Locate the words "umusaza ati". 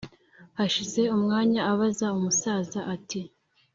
2.17-3.21